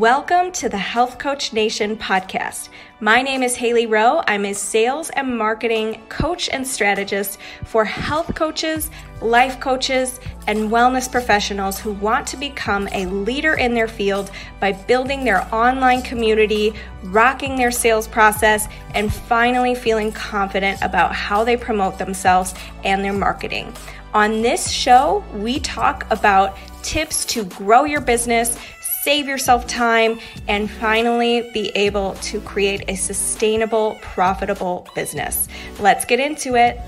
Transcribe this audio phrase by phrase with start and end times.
[0.00, 2.68] Welcome to the Health Coach Nation podcast.
[2.98, 4.24] My name is Haley Rowe.
[4.26, 8.90] I'm a sales and marketing coach and strategist for health coaches,
[9.22, 10.18] life coaches,
[10.48, 15.46] and wellness professionals who want to become a leader in their field by building their
[15.54, 16.74] online community,
[17.04, 18.66] rocking their sales process,
[18.96, 22.52] and finally feeling confident about how they promote themselves
[22.82, 23.72] and their marketing.
[24.12, 28.58] On this show, we talk about tips to grow your business
[29.04, 30.18] save yourself time,
[30.48, 35.46] and finally be able to create a sustainable, profitable business.
[35.78, 36.80] Let's get into it.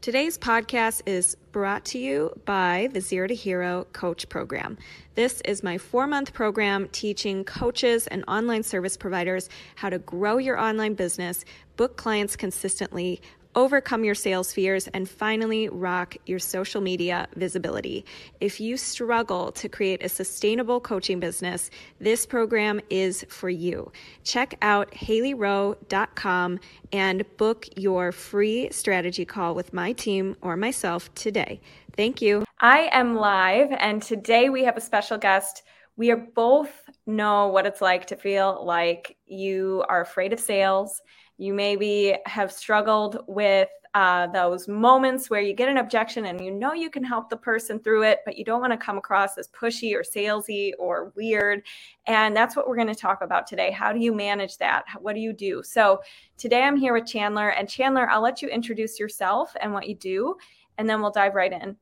[0.00, 4.78] Today's podcast is brought to you by the Zero to Hero Coach Program.
[5.16, 10.38] This is my four month program teaching coaches and online service providers how to grow
[10.38, 11.44] your online business,
[11.76, 13.20] book clients consistently,
[13.54, 18.04] overcome your sales fears, and finally rock your social media visibility.
[18.40, 23.92] If you struggle to create a sustainable coaching business, this program is for you.
[24.24, 26.60] Check out haleyrowe.com
[26.92, 31.60] and book your free strategy call with my team or myself today.
[31.96, 32.44] Thank you.
[32.60, 35.62] I am live, and today we have a special guest.
[35.96, 36.70] We are both
[37.06, 41.00] know what it's like to feel like you are afraid of sales
[41.40, 46.50] you maybe have struggled with uh, those moments where you get an objection and you
[46.50, 49.36] know you can help the person through it, but you don't want to come across
[49.36, 51.62] as pushy or salesy or weird.
[52.06, 53.70] And that's what we're going to talk about today.
[53.70, 54.84] How do you manage that?
[55.00, 55.62] What do you do?
[55.64, 56.00] So
[56.36, 57.48] today I'm here with Chandler.
[57.48, 60.36] And Chandler, I'll let you introduce yourself and what you do,
[60.78, 61.76] and then we'll dive right in.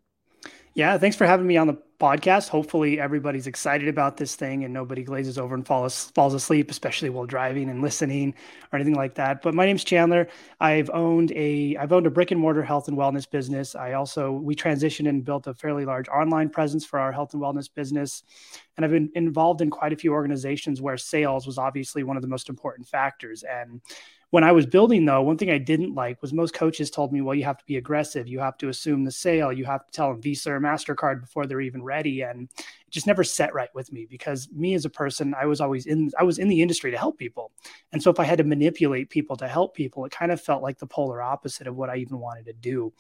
[0.75, 2.49] Yeah, thanks for having me on the podcast.
[2.49, 7.11] Hopefully, everybody's excited about this thing and nobody glazes over and falls falls asleep, especially
[7.11, 8.35] while driving and listening
[8.73, 9.43] or anything like that.
[9.43, 10.29] But my name's Chandler.
[10.61, 13.75] I've owned a I've owned a brick and mortar health and wellness business.
[13.75, 17.43] I also we transitioned and built a fairly large online presence for our health and
[17.43, 18.23] wellness business,
[18.77, 22.23] and I've been involved in quite a few organizations where sales was obviously one of
[22.23, 23.81] the most important factors and
[24.31, 27.23] when I was building, though, one thing I didn't like was most coaches told me,
[27.23, 28.29] well, you have to be aggressive.
[28.29, 29.53] You have to assume the sale.
[29.53, 32.23] You have to tell them Visa or MasterCard before they're even ready.
[32.23, 32.51] And
[32.91, 36.11] just never set right with me because me as a person, I was always in,
[36.19, 37.53] I was in the industry to help people.
[37.93, 40.63] And so if I had to manipulate people to help people, it kind of felt
[40.63, 42.93] like the polar opposite of what I even wanted to do.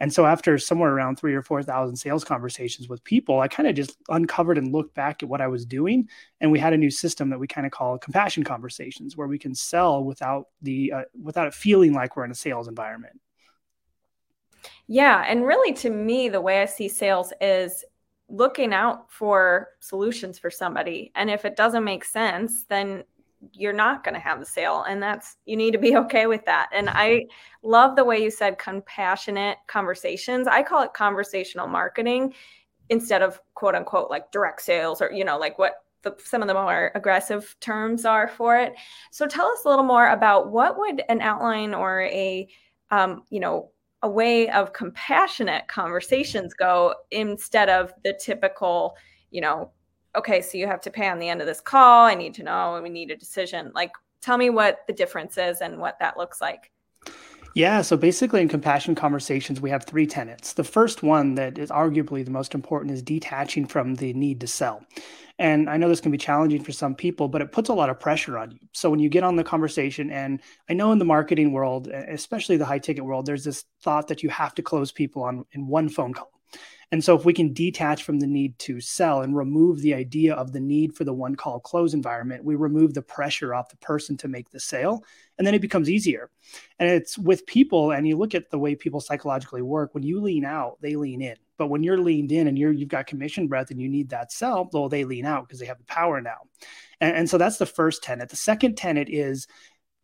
[0.00, 3.74] And so after somewhere around three or 4,000 sales conversations with people, I kind of
[3.74, 6.08] just uncovered and looked back at what I was doing.
[6.40, 9.38] And we had a new system that we kind of call compassion conversations where we
[9.38, 13.20] can sell without the uh, without it feeling like we're in a sales environment.
[14.86, 17.84] Yeah, and really to me the way I see sales is
[18.28, 21.12] looking out for solutions for somebody.
[21.14, 23.04] And if it doesn't make sense then
[23.52, 24.84] you're not going to have the sale.
[24.88, 26.70] And that's you need to be okay with that.
[26.72, 27.26] And i
[27.62, 30.46] love the way you said compassionate conversations.
[30.46, 32.34] I call it conversational marketing
[32.90, 36.48] instead of quote unquote like direct sales or you know like what the, some of
[36.48, 38.74] the more aggressive terms are for it.
[39.10, 42.46] So tell us a little more about what would an outline or a
[42.90, 43.70] um, you know
[44.04, 48.96] a way of compassionate conversations go instead of the typical
[49.30, 49.70] you know
[50.14, 52.04] okay so you have to pay on the end of this call.
[52.04, 53.72] I need to know we need a decision.
[53.74, 56.70] Like tell me what the difference is and what that looks like
[57.54, 60.54] yeah, so basically in compassion conversations, we have three tenets.
[60.54, 64.46] The first one that is arguably the most important is detaching from the need to
[64.46, 64.84] sell.
[65.38, 67.90] And I know this can be challenging for some people, but it puts a lot
[67.90, 68.58] of pressure on you.
[68.72, 72.56] So when you get on the conversation, and I know in the marketing world, especially
[72.56, 75.66] the high ticket world, there's this thought that you have to close people on in
[75.66, 76.33] one phone call.
[76.92, 80.34] And so, if we can detach from the need to sell and remove the idea
[80.34, 83.76] of the need for the one call close environment, we remove the pressure off the
[83.78, 85.04] person to make the sale.
[85.38, 86.30] And then it becomes easier.
[86.78, 90.20] And it's with people, and you look at the way people psychologically work, when you
[90.20, 91.36] lean out, they lean in.
[91.56, 94.32] But when you're leaned in and you're you've got commission breath and you need that
[94.32, 96.38] sell, well, they lean out because they have the power now.
[97.00, 98.28] And, and so that's the first tenet.
[98.28, 99.46] The second tenet is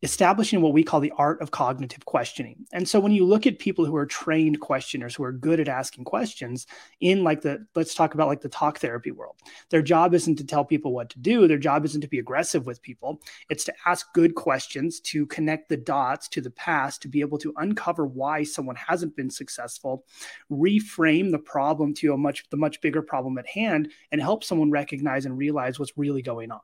[0.02, 2.64] establishing what we call the art of cognitive questioning.
[2.72, 5.68] And so when you look at people who are trained questioners who are good at
[5.68, 6.66] asking questions
[7.00, 9.36] in like the let's talk about like the talk therapy world.
[9.68, 12.64] Their job isn't to tell people what to do, their job isn't to be aggressive
[12.66, 13.20] with people.
[13.50, 17.38] It's to ask good questions to connect the dots to the past to be able
[17.38, 20.04] to uncover why someone hasn't been successful,
[20.50, 24.70] reframe the problem to a much the much bigger problem at hand and help someone
[24.70, 26.60] recognize and realize what's really going on.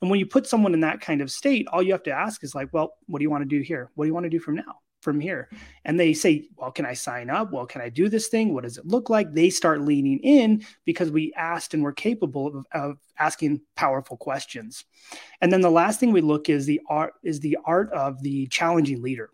[0.00, 2.44] And when you put someone in that kind of state, all you have to ask
[2.44, 3.90] is like, well, what do you want to do here?
[3.94, 4.80] What do you want to do from now?
[5.00, 5.48] From here.
[5.84, 7.52] And they say, well, can I sign up?
[7.52, 8.52] Well, can I do this thing?
[8.52, 9.32] What does it look like?
[9.32, 14.84] They start leaning in because we asked and we're capable of, of asking powerful questions.
[15.40, 18.48] And then the last thing we look is the art is the art of the
[18.48, 19.30] challenging leader.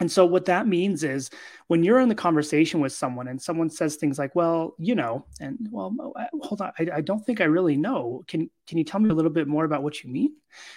[0.00, 1.30] And so, what that means is
[1.68, 5.26] when you're in the conversation with someone and someone says things like, "Well, you know,"
[5.40, 5.94] and "Well,
[6.42, 8.24] hold on, I, I, don't think I really know.
[8.26, 10.32] Can can you tell me a little bit more about what you mean?"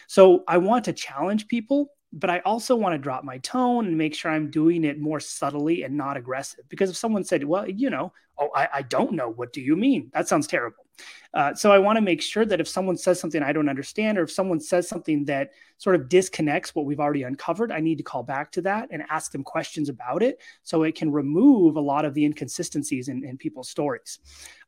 [0.08, 3.98] So, I want to challenge people but I also want to drop my tone and
[3.98, 6.64] make sure I'm doing it more subtly and not aggressive.
[6.70, 9.76] Because if someone said, well, you know, oh, I, I don't know, what do you
[9.76, 10.12] mean?
[10.14, 10.85] That sounds terrible.
[11.34, 14.18] Uh, so I want to make sure that if someone says something I don't understand,
[14.18, 17.98] or if someone says something that sort of disconnects what we've already uncovered, I need
[17.98, 21.76] to call back to that and ask them questions about it so it can remove
[21.76, 24.20] a lot of the inconsistencies in, in people's stories.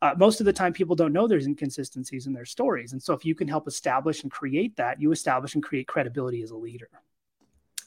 [0.01, 2.91] Uh, most of the time, people don't know there's inconsistencies in their stories.
[2.91, 6.41] And so if you can help establish and create that, you establish and create credibility
[6.41, 6.89] as a leader.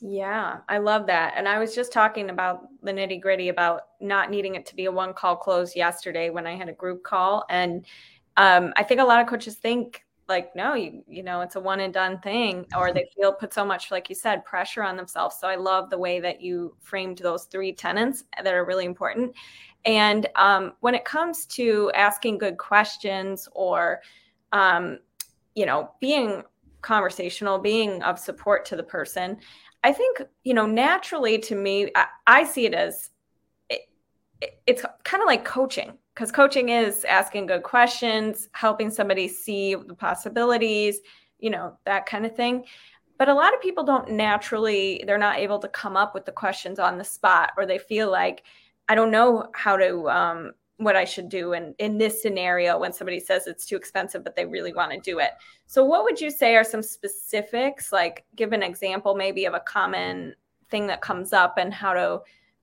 [0.03, 1.35] Yeah, I love that.
[1.37, 4.87] And I was just talking about the nitty gritty about not needing it to be
[4.87, 7.45] a one call close yesterday when I had a group call.
[7.51, 7.85] And
[8.41, 11.61] um, I think a lot of coaches think like, no, you, you know, it's a
[11.61, 14.97] one and done thing, or they feel put so much, like you said, pressure on
[14.97, 15.37] themselves.
[15.39, 19.35] So I love the way that you framed those three tenants that are really important.
[19.85, 24.01] And um, when it comes to asking good questions or,
[24.53, 25.01] um,
[25.55, 26.43] you know, being
[26.81, 29.37] conversational, being of support to the person,
[29.85, 33.11] I think, you know, naturally to me, I, I see it as
[34.67, 39.95] it's kind of like coaching because coaching is asking good questions, helping somebody see the
[39.95, 41.01] possibilities,
[41.39, 42.65] you know, that kind of thing.
[43.19, 46.33] But a lot of people don't naturally, they're not able to come up with the
[46.33, 48.45] questions on the spot, or they feel like,
[48.89, 52.93] I don't know how to um, what I should do in in this scenario when
[52.93, 55.33] somebody says it's too expensive but they really want to do it.
[55.67, 59.61] So what would you say are some specifics like give an example maybe of a
[59.61, 60.35] common
[60.71, 62.21] thing that comes up and how to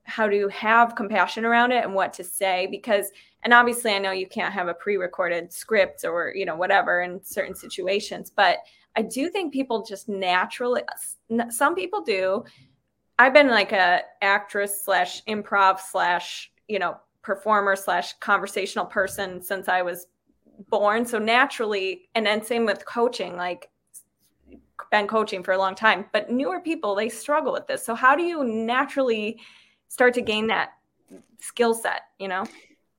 [0.08, 3.12] how to have compassion around it and what to say because
[3.44, 7.24] and obviously I know you can't have a pre-recorded script or you know whatever in
[7.24, 8.58] certain situations but
[8.96, 10.82] I do think people just naturally
[11.50, 12.44] some people do
[13.20, 19.68] I've been like a actress slash improv slash you know performer slash conversational person since
[19.68, 20.08] I was
[20.70, 21.06] born.
[21.06, 23.70] So naturally, and then same with coaching, like
[24.92, 27.86] been coaching for a long time, but newer people, they struggle with this.
[27.86, 29.40] So how do you naturally
[29.90, 30.74] start to gain that
[31.40, 32.46] skill set, you know?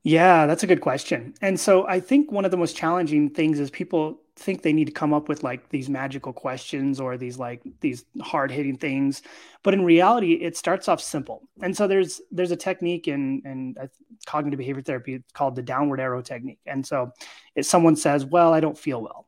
[0.05, 1.35] Yeah, that's a good question.
[1.43, 4.87] And so I think one of the most challenging things is people think they need
[4.87, 9.23] to come up with like these magical questions or these like these hard hitting things.
[9.63, 11.49] But in reality it starts off simple.
[11.61, 13.89] And so there's there's a technique in in uh,
[14.27, 16.61] cognitive behavior therapy called the downward arrow technique.
[16.67, 17.13] And so
[17.55, 19.27] if someone says well i don't feel well.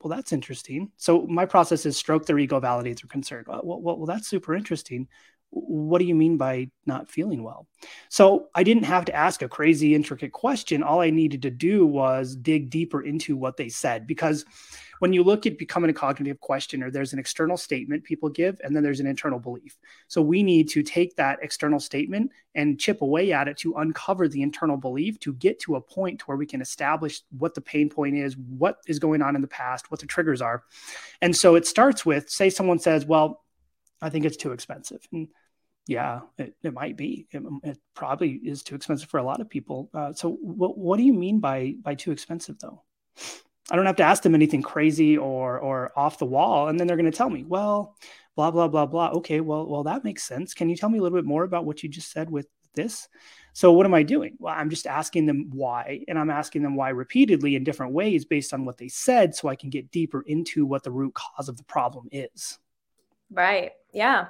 [0.00, 0.90] Well that's interesting.
[0.96, 3.44] So my process is stroke their ego validate their concern.
[3.46, 5.08] Well, well, well that's super interesting
[5.52, 7.66] what do you mean by not feeling well?
[8.08, 10.82] So I didn't have to ask a crazy, intricate question.
[10.82, 14.06] All I needed to do was dig deeper into what they said.
[14.06, 14.46] Because
[15.00, 18.74] when you look at becoming a cognitive questioner, there's an external statement people give, and
[18.74, 19.76] then there's an internal belief.
[20.08, 24.28] So we need to take that external statement and chip away at it to uncover
[24.28, 27.90] the internal belief to get to a point where we can establish what the pain
[27.90, 30.62] point is, what is going on in the past, what the triggers are.
[31.20, 33.42] And so it starts with say, someone says, Well,
[34.00, 35.06] I think it's too expensive.
[35.12, 35.28] And
[35.86, 37.26] yeah, it, it might be.
[37.32, 39.90] It, it, probably is too expensive for a lot of people.
[39.92, 42.82] Uh, so, what what do you mean by by too expensive, though?
[43.70, 46.86] I don't have to ask them anything crazy or or off the wall, and then
[46.86, 47.96] they're going to tell me, well,
[48.36, 49.10] blah blah blah blah.
[49.10, 50.54] Okay, well, well, that makes sense.
[50.54, 53.08] Can you tell me a little bit more about what you just said with this?
[53.52, 54.36] So, what am I doing?
[54.38, 58.24] Well, I'm just asking them why, and I'm asking them why repeatedly in different ways
[58.24, 61.48] based on what they said, so I can get deeper into what the root cause
[61.48, 62.58] of the problem is.
[63.32, 63.72] Right.
[63.92, 64.26] Yeah.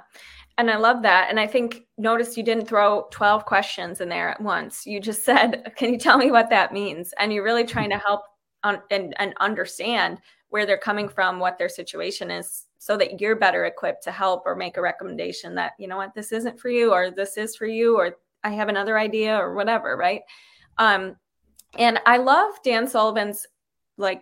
[0.57, 1.29] And I love that.
[1.29, 4.85] And I think notice you didn't throw 12 questions in there at once.
[4.85, 7.13] You just said, Can you tell me what that means?
[7.17, 8.21] And you're really trying to help
[8.63, 10.19] un- and, and understand
[10.49, 14.43] where they're coming from, what their situation is, so that you're better equipped to help
[14.45, 17.55] or make a recommendation that, you know what, this isn't for you, or this is
[17.55, 19.97] for you, or I have another idea, or whatever.
[19.97, 20.21] Right.
[20.77, 21.15] Um,
[21.75, 23.47] and I love Dan Sullivan's,
[23.97, 24.21] like,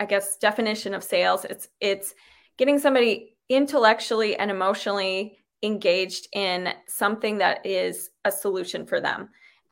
[0.00, 1.44] I guess, definition of sales.
[1.44, 2.14] It's, it's,
[2.58, 9.28] getting somebody intellectually and emotionally engaged in something that is a solution for them.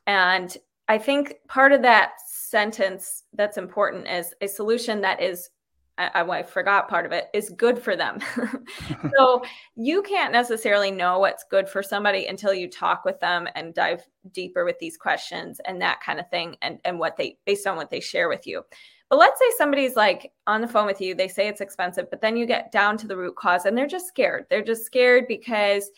[0.06, 0.56] And
[0.88, 5.50] I think part of that sentence that's important is a solution that is
[5.98, 8.18] I, I, forgot part of it is good for them.
[9.16, 9.42] so
[9.76, 14.06] you can't necessarily know what's good for somebody until you talk with them and dive
[14.32, 17.76] deeper with these questions and that kind of thing and, and what they based on
[17.76, 18.62] what they share with you.
[19.08, 22.20] But let's say somebody's like on the phone with you, they say it's expensive, but
[22.20, 24.46] then you get down to the root cause and they're just scared.
[24.50, 25.90] They're just scared because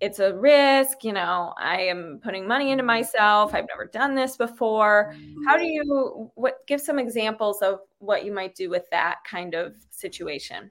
[0.00, 1.04] it's a risk.
[1.04, 3.54] You know, I am putting money into myself.
[3.54, 5.14] I've never done this before.
[5.46, 9.54] How do you what give some examples of what you might do with that kind
[9.54, 10.70] of situation?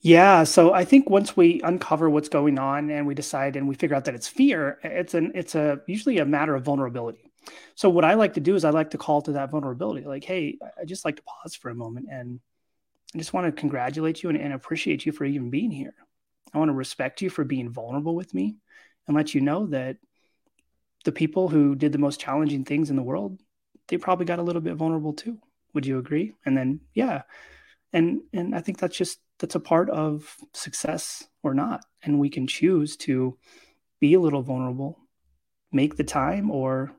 [0.00, 3.76] Yeah, so I think once we uncover what's going on and we decide and we
[3.76, 7.31] figure out that it's fear, it's an it's a usually a matter of vulnerability.
[7.74, 10.24] So what I like to do is I like to call to that vulnerability, like,
[10.24, 12.40] hey, I just like to pause for a moment and
[13.14, 15.94] I just want to congratulate you and, and appreciate you for even being here.
[16.54, 18.56] I want to respect you for being vulnerable with me
[19.06, 19.96] and let you know that
[21.04, 23.40] the people who did the most challenging things in the world,
[23.88, 25.38] they probably got a little bit vulnerable too.
[25.74, 26.34] Would you agree?
[26.44, 27.22] And then, yeah.
[27.92, 31.84] And and I think that's just that's a part of success or not.
[32.02, 33.36] And we can choose to
[34.00, 34.98] be a little vulnerable,
[35.72, 36.94] make the time, or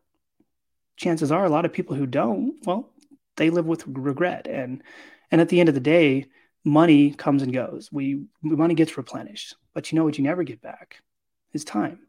[0.97, 2.89] chances are a lot of people who don't, well,
[3.37, 4.47] they live with regret.
[4.47, 4.83] And
[5.31, 6.27] and at the end of the day,
[6.63, 7.89] money comes and goes.
[7.91, 10.97] We money gets replenished, but you know what you never get back
[11.53, 11.99] is time.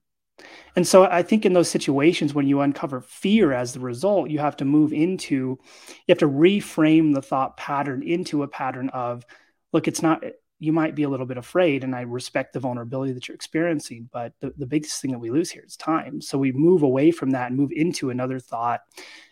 [0.74, 4.40] And so I think in those situations when you uncover fear as the result, you
[4.40, 5.58] have to move into,
[6.06, 9.24] you have to reframe the thought pattern into a pattern of,
[9.72, 10.24] look, it's not,
[10.58, 14.08] you might be a little bit afraid, and I respect the vulnerability that you're experiencing,
[14.12, 16.20] but the, the biggest thing that we lose here is time.
[16.20, 18.80] So we move away from that and move into another thought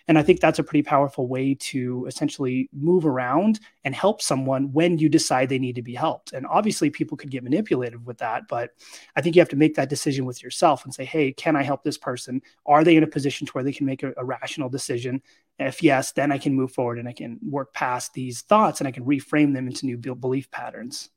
[0.09, 4.73] and I think that's a pretty powerful way to essentially move around and help someone
[4.73, 6.33] when you decide they need to be helped.
[6.33, 8.71] And obviously, people could get manipulated with that, but
[9.17, 11.63] I think you have to make that decision with yourself and say, hey, can I
[11.63, 12.43] help this person?
[12.67, 15.23] Are they in a position to where they can make a, a rational decision?
[15.59, 18.89] If yes, then I can move forward and I can work past these thoughts and
[18.89, 21.11] I can reframe them into new belief patterns.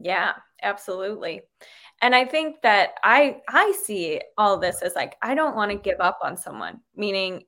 [0.00, 1.42] Yeah, absolutely.
[2.00, 5.76] And I think that I I see all this as like I don't want to
[5.76, 7.44] give up on someone, meaning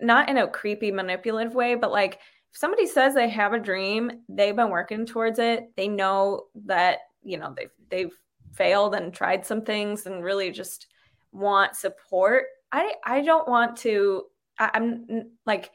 [0.00, 4.10] not in a creepy manipulative way but like if somebody says they have a dream
[4.28, 8.16] they've been working towards it they know that you know they've they've
[8.52, 10.86] failed and tried some things and really just
[11.32, 14.24] want support i i don't want to
[14.58, 15.70] I, i'm like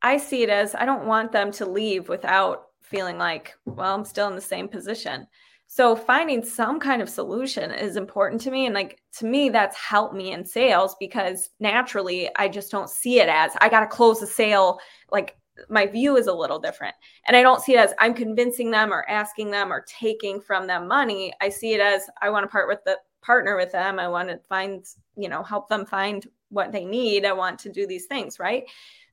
[0.00, 4.04] i see it as i don't want them to leave without feeling like well i'm
[4.04, 5.26] still in the same position
[5.74, 8.66] so finding some kind of solution is important to me.
[8.66, 13.20] And like to me, that's helped me in sales because naturally I just don't see
[13.20, 14.80] it as I got to close the sale.
[15.10, 15.34] Like
[15.70, 16.94] my view is a little different.
[17.26, 20.66] And I don't see it as I'm convincing them or asking them or taking from
[20.66, 21.32] them money.
[21.40, 23.98] I see it as I want to part with the partner with them.
[23.98, 24.84] I want to find,
[25.16, 27.24] you know, help them find what they need.
[27.24, 28.38] I want to do these things.
[28.38, 28.64] Right.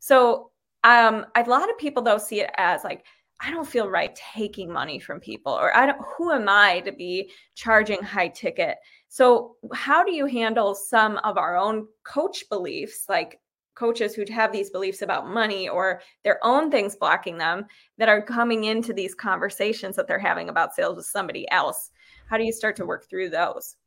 [0.02, 0.52] So
[0.84, 3.06] um, a lot of people though see it as like,
[3.42, 6.92] I don't feel right taking money from people, or I don't, who am I to
[6.92, 8.78] be charging high ticket?
[9.08, 13.40] So, how do you handle some of our own coach beliefs, like
[13.76, 17.66] coaches who have these beliefs about money or their own things blocking them
[17.98, 21.92] that are coming into these conversations that they're having about sales with somebody else?
[22.28, 23.78] How do you start to work through those?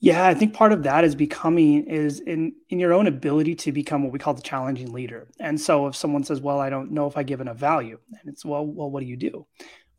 [0.00, 3.72] Yeah, I think part of that is becoming is in in your own ability to
[3.72, 5.28] become what we call the challenging leader.
[5.40, 8.28] And so if someone says, "Well, I don't know if I give enough value," and
[8.28, 9.46] it's, "Well, well, what do you do?"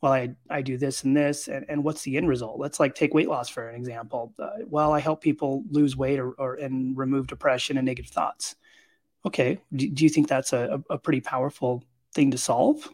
[0.01, 2.59] Well, I I do this and this, and, and what's the end result?
[2.59, 4.33] Let's like take weight loss for an example.
[4.37, 8.55] Uh, well, I help people lose weight or, or and remove depression and negative thoughts.
[9.25, 12.89] Okay, do, do you think that's a, a pretty powerful thing to solve?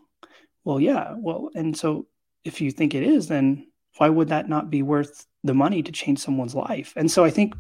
[0.64, 1.16] Well, yeah.
[1.18, 2.08] Well, and so
[2.46, 3.68] if you think it is, then
[3.98, 6.94] why would that not be worth the money to change someone's life?
[6.96, 7.56] And so I think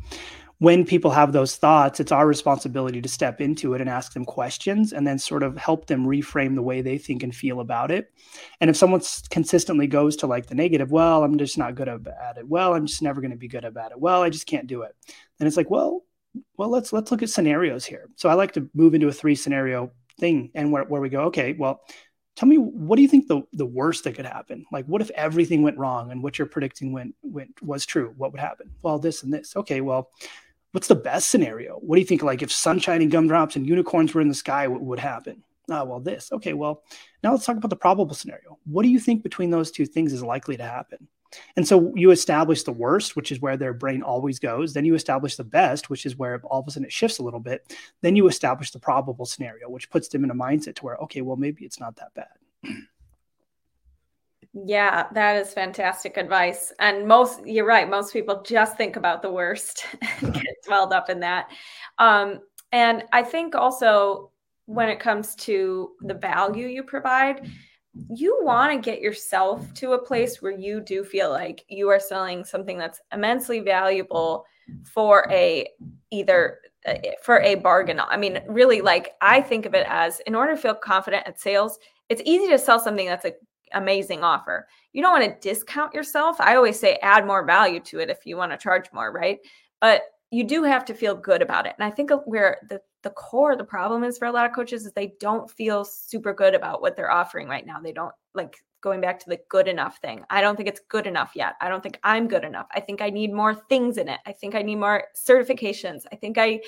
[0.61, 4.25] when people have those thoughts, it's our responsibility to step into it and ask them
[4.25, 7.89] questions and then sort of help them reframe the way they think and feel about
[7.89, 8.13] it.
[8.59, 12.37] And if someone consistently goes to like the negative, well, I'm just not good at
[12.37, 12.47] it.
[12.47, 13.99] Well, I'm just never going to be good at it.
[13.99, 14.95] Well, I just can't do it.
[15.39, 16.03] Then it's like, well,
[16.57, 18.09] well, let's let's look at scenarios here.
[18.15, 21.23] So I like to move into a three scenario thing and where, where we go,
[21.23, 21.81] okay, well,
[22.35, 24.65] tell me what do you think the, the worst that could happen?
[24.71, 28.13] Like what if everything went wrong and what you're predicting went, went was true?
[28.17, 28.71] What would happen?
[28.81, 29.55] Well this and this.
[29.55, 30.09] Okay well
[30.71, 31.75] what's the best scenario?
[31.75, 34.67] What do you think like if sunshine and gumdrops and unicorns were in the sky
[34.67, 35.43] what would happen?
[35.69, 36.31] Ah well this.
[36.31, 36.83] Okay well
[37.23, 38.57] now let's talk about the probable scenario.
[38.65, 41.07] What do you think between those two things is likely to happen
[41.55, 44.73] and so you establish the worst, which is where their brain always goes.
[44.73, 47.23] Then you establish the best, which is where all of a sudden it shifts a
[47.23, 47.75] little bit.
[48.01, 51.21] Then you establish the probable scenario, which puts them in a mindset to where, okay,
[51.21, 52.75] well, maybe it's not that bad.
[54.53, 56.73] Yeah, that is fantastic advice.
[56.79, 59.85] And most, you're right, most people just think about the worst
[60.19, 61.51] and get swelled up in that.
[61.99, 62.39] Um,
[62.73, 64.31] and I think also
[64.65, 67.49] when it comes to the value you provide,
[67.93, 71.99] you want to get yourself to a place where you do feel like you are
[71.99, 74.45] selling something that's immensely valuable
[74.83, 75.67] for a
[76.09, 77.99] either uh, for a bargain.
[77.99, 81.39] I mean, really, like I think of it as in order to feel confident at
[81.39, 81.79] sales,
[82.09, 83.33] it's easy to sell something that's an
[83.73, 84.67] amazing offer.
[84.93, 86.39] You don't want to discount yourself.
[86.39, 89.39] I always say add more value to it if you want to charge more, right?
[89.79, 91.75] But you do have to feel good about it.
[91.77, 94.85] And I think where the the core the problem is for a lot of coaches
[94.85, 97.79] is they don't feel super good about what they're offering right now.
[97.79, 100.23] They don't like going back to the good enough thing.
[100.29, 101.53] I don't think it's good enough yet.
[101.61, 102.67] I don't think I'm good enough.
[102.73, 104.19] I think I need more things in it.
[104.25, 106.03] I think I need more certifications.
[106.11, 106.61] I think I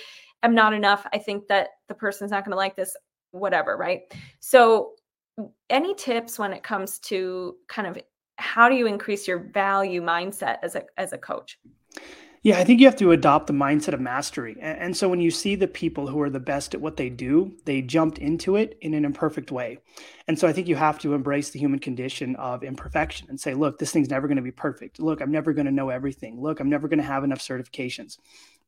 [0.43, 1.05] am not enough.
[1.11, 2.95] I think that the person's not going to like this
[3.31, 4.01] whatever, right?
[4.39, 4.91] So
[5.69, 7.97] any tips when it comes to kind of
[8.37, 11.59] how do you increase your value mindset as a as a coach?
[12.43, 14.57] Yeah, I think you have to adopt the mindset of mastery.
[14.59, 17.53] And, so when you see the people who are the best at what they do,
[17.63, 19.77] they jumped into it in an imperfect way.
[20.27, 23.53] And so I think you have to embrace the human condition of imperfection and say,
[23.53, 24.99] look, this thing's never going to be perfect.
[24.99, 26.41] Look, I'm never going to know everything.
[26.41, 28.17] Look, I'm never going to have enough certifications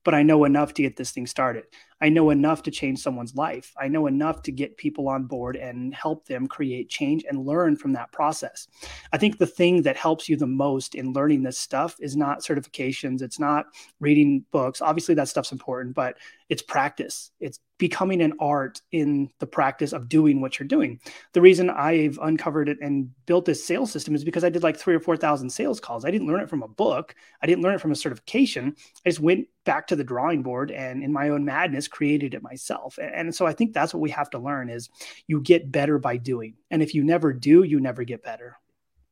[0.05, 1.65] but I know enough to get this thing started.
[2.02, 3.74] I know enough to change someone's life.
[3.80, 7.78] I know enough to get people on board and help them create change and learn
[7.78, 8.68] from that process.
[9.14, 12.42] I think the thing that helps you the most in learning this stuff is not
[12.42, 13.68] certifications, it's not
[14.00, 14.82] reading books.
[14.82, 16.18] Obviously, that stuff's important, but
[16.50, 17.32] it's practice.
[17.40, 21.00] It's becoming an art in the practice of doing what you're doing.
[21.34, 24.78] The reason I've uncovered it and built this sales system is because I did like
[24.78, 26.06] three or 4,000 sales calls.
[26.06, 28.75] I didn't learn it from a book, I didn't learn it from a certification.
[29.06, 32.44] I just went back to the drawing board and in my own madness created it
[32.44, 33.00] myself.
[33.02, 34.90] And so I think that's what we have to learn is
[35.28, 36.56] you get better by doing.
[36.70, 38.58] And if you never do, you never get better.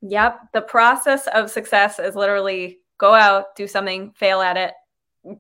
[0.02, 4.74] Yep, the process of success is literally go out, do something, fail at it,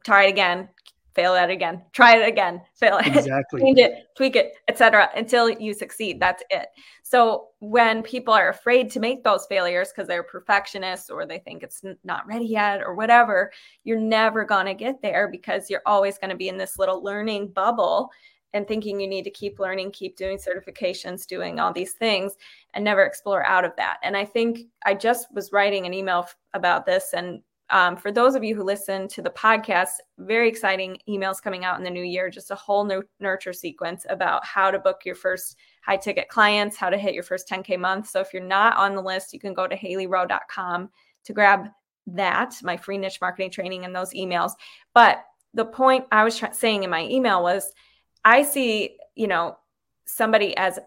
[0.05, 0.69] try it again,
[1.15, 3.61] fail at it again, try it again, fail it, exactly.
[3.61, 6.19] change it, tweak it, etc., until you succeed.
[6.19, 6.67] That's it.
[7.03, 11.63] So when people are afraid to make those failures because they're perfectionists or they think
[11.63, 13.51] it's not ready yet or whatever,
[13.83, 17.49] you're never gonna get there because you're always going to be in this little learning
[17.49, 18.09] bubble
[18.53, 22.33] and thinking you need to keep learning, keep doing certifications, doing all these things,
[22.73, 23.97] and never explore out of that.
[24.03, 27.41] And I think I just was writing an email about this and
[27.73, 31.79] um, for those of you who listen to the podcast, very exciting emails coming out
[31.79, 35.15] in the new year, just a whole new nurture sequence about how to book your
[35.15, 38.07] first high ticket clients, how to hit your first 10K month.
[38.07, 40.89] So if you're not on the list, you can go to haleyrowe.com
[41.25, 41.67] to grab
[42.05, 44.51] that, my free niche marketing training, and those emails.
[44.93, 45.25] But
[45.55, 47.71] the point I was tra- saying in my email was
[48.23, 49.57] I see, you know,
[50.05, 50.77] somebody as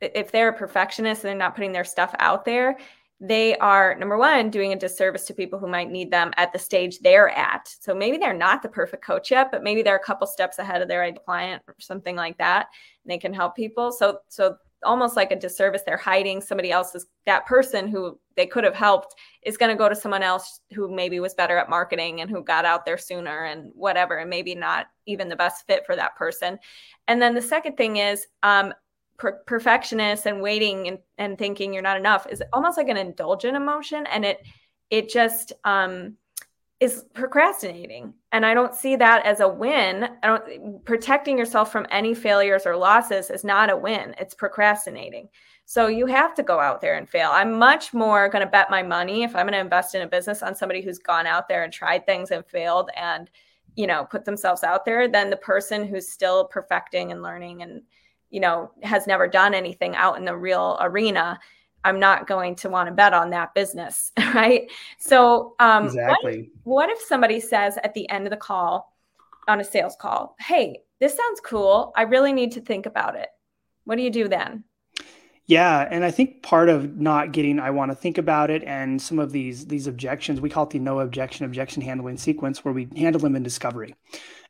[0.00, 2.78] if they're a perfectionist and they're not putting their stuff out there,
[3.20, 6.58] they are number one doing a disservice to people who might need them at the
[6.58, 7.74] stage they're at.
[7.80, 10.82] So maybe they're not the perfect coach yet but maybe they're a couple steps ahead
[10.82, 12.68] of their client or something like that
[13.04, 13.90] and they can help people.
[13.90, 18.62] So so almost like a disservice they're hiding somebody else's that person who they could
[18.62, 22.20] have helped is going to go to someone else who maybe was better at marketing
[22.20, 25.86] and who got out there sooner and whatever and maybe not even the best fit
[25.86, 26.58] for that person.
[27.08, 28.74] And then the second thing is um,
[29.18, 33.56] per- perfectionist and waiting and, and thinking you're not enough is almost like an indulgent
[33.56, 34.06] emotion.
[34.06, 34.42] And it
[34.90, 36.16] it just um
[36.78, 38.12] is procrastinating.
[38.32, 40.08] And i don't see that as a win.
[40.22, 44.14] I don't protecting yourself from any failures or losses is not a win.
[44.18, 45.28] It's procrastinating.
[45.68, 47.30] So you have to go out there and fail.
[47.32, 50.06] I'm much more going to bet my money if i'm going to invest in a
[50.06, 53.30] business on somebody who's gone out there and tried things and failed and
[53.74, 57.82] you know put themselves out there than the person who's still perfecting and learning and
[58.30, 61.38] you know, has never done anything out in the real arena,
[61.84, 64.70] I'm not going to want to bet on that business, right?
[64.98, 66.50] So, um, exactly.
[66.64, 68.92] What, what if somebody says at the end of the call
[69.46, 71.92] on a sales call, "Hey, this sounds cool.
[71.96, 73.28] I really need to think about it."
[73.84, 74.64] What do you do then?
[75.48, 79.00] Yeah, and I think part of not getting I want to think about it and
[79.00, 82.74] some of these these objections, we call it the no objection objection handling sequence where
[82.74, 83.94] we handle them in discovery.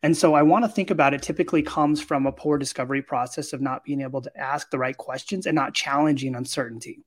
[0.03, 3.53] And so I want to think about it typically comes from a poor discovery process
[3.53, 7.01] of not being able to ask the right questions and not challenging uncertainty.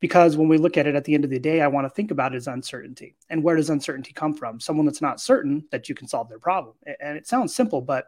[0.00, 1.94] Because when we look at it at the end of the day, I want to
[1.94, 3.14] think about it as uncertainty.
[3.30, 4.60] And where does uncertainty come from?
[4.60, 6.74] Someone that's not certain that you can solve their problem.
[7.00, 8.06] And it sounds simple, but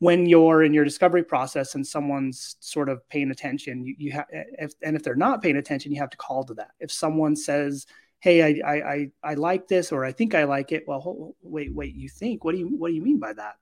[0.00, 4.26] when you're in your discovery process and someone's sort of paying attention, you, you have,
[4.32, 6.70] eh, if, and if they're not paying attention, you have to call to that.
[6.78, 7.86] If someone says,
[8.20, 11.34] "Hey, I, I, I, I like this," or "I think I like it," well, hold,
[11.42, 12.44] wait, wait, you think?
[12.44, 13.56] What do you, what do you mean by that?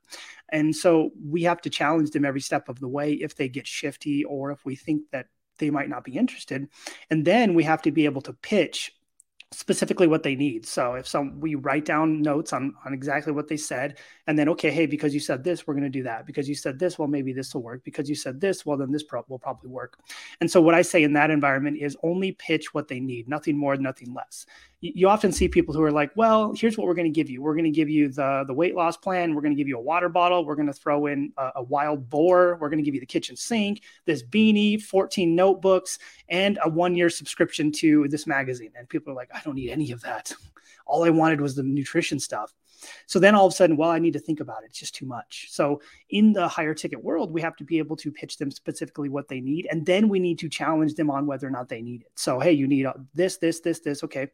[0.51, 3.67] And so we have to challenge them every step of the way if they get
[3.67, 5.27] shifty or if we think that
[5.59, 6.69] they might not be interested,
[7.11, 8.93] and then we have to be able to pitch
[9.53, 10.67] specifically what they need.
[10.67, 14.49] So if some we write down notes on on exactly what they said, and then
[14.51, 16.27] okay, hey, because you said this, we're going to do that.
[16.27, 17.85] Because you said this, well, maybe this will work.
[17.85, 19.99] Because you said this, well, then this pro- will probably work.
[20.41, 23.57] And so what I say in that environment is only pitch what they need, nothing
[23.57, 24.47] more, nothing less
[24.81, 27.41] you often see people who are like, well, here's what we're going to give you.
[27.41, 29.35] We're going to give you the, the weight loss plan.
[29.35, 30.45] We're going to give you a water bottle.
[30.45, 32.59] We're going to throw in a, a, wild boar.
[32.61, 36.95] We're going to give you the kitchen sink, this beanie, 14 notebooks, and a one
[36.95, 38.73] year subscription to this magazine.
[38.77, 40.33] And people are like, I don't need any of that.
[40.87, 42.55] All I wanted was the nutrition stuff.
[43.07, 44.67] So then all of a sudden, well, I need to think about it.
[44.71, 45.47] It's just too much.
[45.51, 49.09] So in the higher ticket world, we have to be able to pitch them specifically
[49.09, 49.67] what they need.
[49.71, 52.13] And then we need to challenge them on whether or not they need it.
[52.15, 54.05] So, hey, you need this, this, this, this.
[54.05, 54.27] Okay.
[54.27, 54.31] Do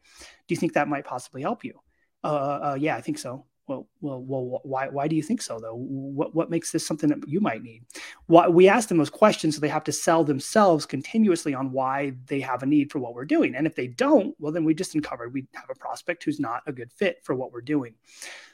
[0.49, 1.79] you think that might possibly help you?
[2.23, 5.59] Uh, uh, yeah, I think so well, well, well, why, why do you think so
[5.59, 5.75] though?
[5.75, 7.83] What, what makes this something that you might need?
[8.27, 12.13] Why, we ask them those questions so they have to sell themselves continuously on why
[12.27, 13.55] they have a need for what we're doing.
[13.55, 16.63] And if they don't, well, then we just uncovered we have a prospect who's not
[16.67, 17.95] a good fit for what we're doing.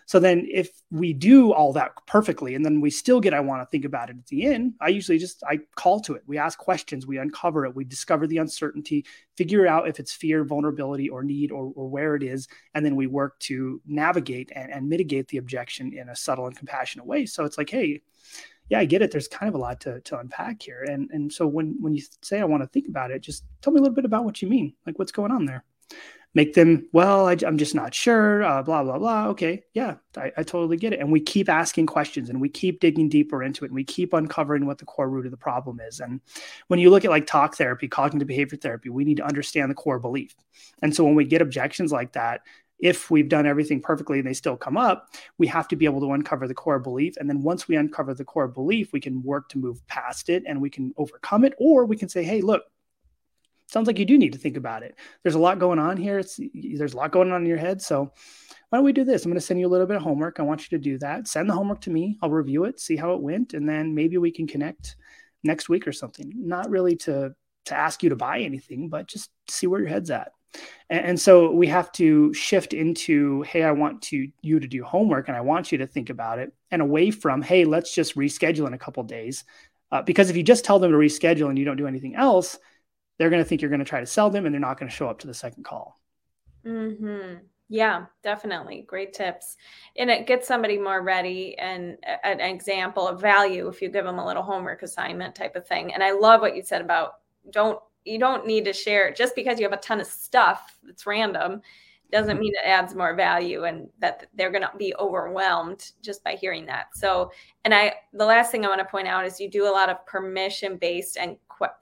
[0.09, 3.61] So then if we do all that perfectly and then we still get I want
[3.61, 6.23] to think about it at the end, I usually just I call to it.
[6.25, 9.05] We ask questions, we uncover it, we discover the uncertainty,
[9.37, 12.95] figure out if it's fear, vulnerability, or need or, or where it is, and then
[12.95, 17.27] we work to navigate and, and mitigate the objection in a subtle and compassionate way.
[17.27, 18.01] So it's like, hey,
[18.69, 19.11] yeah, I get it.
[19.11, 20.83] There's kind of a lot to, to unpack here.
[20.83, 23.73] And and so when when you say I want to think about it, just tell
[23.73, 24.73] me a little bit about what you mean.
[24.85, 25.63] Like what's going on there
[26.35, 30.31] make them well I, am just not sure uh, blah blah blah okay yeah I,
[30.37, 33.65] I, totally get it and we keep asking questions and we keep digging deeper into
[33.65, 36.21] it and we keep uncovering what the core root of the problem is and
[36.67, 39.75] when you look at like talk therapy cognitive behavior therapy we need to understand the
[39.75, 40.35] core belief
[40.83, 42.41] and so when we get objections like that
[42.79, 45.99] if we've done everything perfectly and they still come up, we have to be able
[45.99, 47.17] to uncover the core belief.
[47.17, 50.43] And then once we uncover the core belief, we can work to move past it
[50.47, 51.53] and we can overcome it.
[51.57, 52.63] Or we can say, hey, look,
[53.67, 54.95] sounds like you do need to think about it.
[55.23, 56.19] There's a lot going on here.
[56.19, 57.81] It's there's a lot going on in your head.
[57.81, 58.11] So
[58.69, 59.25] why don't we do this?
[59.25, 60.39] I'm going to send you a little bit of homework.
[60.39, 61.27] I want you to do that.
[61.27, 62.17] Send the homework to me.
[62.21, 64.95] I'll review it, see how it went, and then maybe we can connect
[65.43, 66.31] next week or something.
[66.35, 70.09] Not really to to ask you to buy anything, but just see where your head's
[70.09, 70.31] at.
[70.89, 74.83] And, and so we have to shift into, hey, I want to you to do
[74.83, 78.15] homework, and I want you to think about it, and away from, hey, let's just
[78.15, 79.43] reschedule in a couple days.
[79.91, 82.57] Uh, because if you just tell them to reschedule and you don't do anything else,
[83.17, 84.89] they're going to think you're going to try to sell them and they're not going
[84.89, 85.99] to show up to the second call.
[86.65, 87.39] Mm-hmm.
[87.69, 88.83] Yeah, definitely.
[88.87, 89.57] Great tips.
[89.95, 94.17] And it gets somebody more ready and an example of value if you give them
[94.17, 95.93] a little homework assignment type of thing.
[95.93, 97.15] And I love what you said about
[97.51, 97.79] don't
[98.09, 101.61] you don't need to share just because you have a ton of stuff that's random
[102.11, 102.41] doesn't mm-hmm.
[102.41, 106.65] mean it adds more value and that they're going to be overwhelmed just by hearing
[106.65, 106.87] that.
[106.95, 107.31] So,
[107.65, 109.89] and I the last thing I want to point out is you do a lot
[109.89, 111.37] of permission based and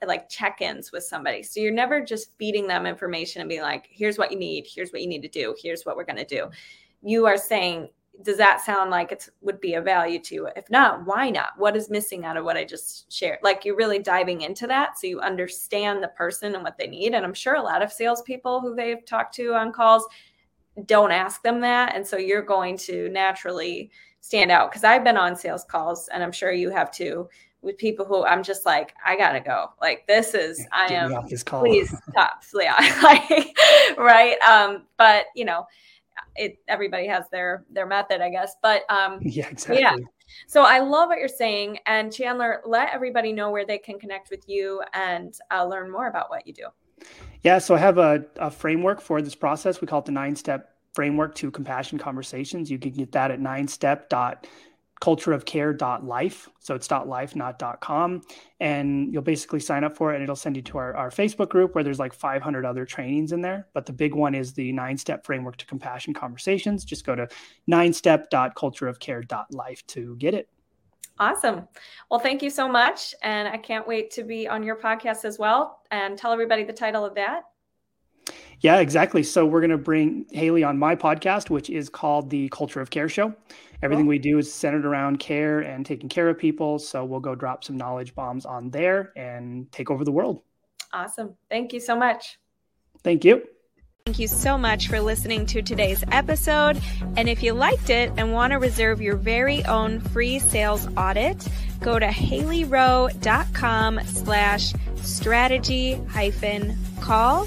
[0.06, 1.42] like check-ins with somebody.
[1.42, 4.90] So you're never just feeding them information and being like, here's what you need, here's
[4.90, 6.50] what you need to do, here's what we're going to do.
[7.02, 7.88] You are saying,
[8.22, 10.48] does that sound like it would be a value to you?
[10.56, 11.50] If not, why not?
[11.56, 13.38] What is missing out of what I just shared?
[13.42, 17.14] Like you're really diving into that so you understand the person and what they need.
[17.14, 20.06] And I'm sure a lot of salespeople who they've talked to on calls
[20.86, 21.94] don't ask them that.
[21.94, 26.22] And so you're going to naturally stand out because I've been on sales calls and
[26.22, 27.28] I'm sure you have too
[27.60, 29.70] with people who I'm just like, I gotta go.
[29.80, 31.10] Like this is, I am.
[31.70, 32.42] Please stop.
[32.54, 33.56] Yeah, like
[33.96, 34.38] right.
[34.40, 35.66] Um, but you know,
[36.38, 38.56] it everybody has their their method, I guess.
[38.62, 39.80] But um, yeah, exactly.
[39.80, 39.96] Yeah.
[40.46, 44.30] So I love what you're saying, and Chandler, let everybody know where they can connect
[44.30, 46.66] with you and uh, learn more about what you do.
[47.42, 49.80] Yeah, so I have a, a framework for this process.
[49.80, 52.70] We call it the nine step framework to compassion conversations.
[52.70, 54.46] You can get that at nine step dot
[55.00, 56.48] cultureofcare.life.
[56.58, 58.22] So it's .life, not dot .com.
[58.60, 61.50] And you'll basically sign up for it and it'll send you to our, our Facebook
[61.50, 63.66] group where there's like 500 other trainings in there.
[63.74, 66.84] But the big one is the nine-step framework to compassion conversations.
[66.84, 67.28] Just go to
[67.66, 70.48] nine-step.cultureofcare.life to get it.
[71.20, 71.66] Awesome.
[72.10, 73.14] Well, thank you so much.
[73.22, 75.80] And I can't wait to be on your podcast as well.
[75.90, 77.42] And tell everybody the title of that.
[78.60, 79.22] Yeah, exactly.
[79.22, 82.90] So we're going to bring Haley on my podcast, which is called the Culture of
[82.90, 83.34] Care Show.
[83.82, 86.78] Everything we do is centered around care and taking care of people.
[86.78, 90.42] So we'll go drop some knowledge bombs on there and take over the world.
[90.92, 91.34] Awesome.
[91.48, 92.38] Thank you so much.
[93.04, 93.42] Thank you.
[94.06, 96.80] Thank you so much for listening to today's episode.
[97.16, 101.46] And if you liked it and want to reserve your very own free sales audit,
[101.80, 107.46] go to haleyrowe.com slash strategy hyphen call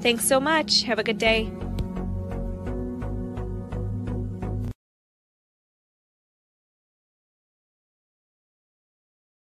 [0.00, 0.82] Thanks so much.
[0.82, 1.50] Have a good day.